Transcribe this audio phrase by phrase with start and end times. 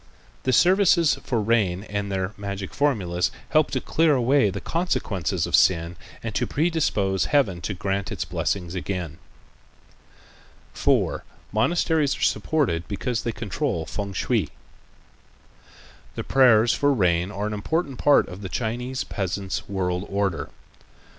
[0.45, 5.55] The services for rain with their magic formulas help to clear away the consequences of
[5.55, 9.19] sin and to predispose Heaven to grant its blessings again.
[10.73, 11.23] 4.
[11.51, 14.49] Monasteries Are Supported Because They Control Fêng shui
[16.15, 20.49] The prayers for rain are an important part of the Chinese peasant's world order.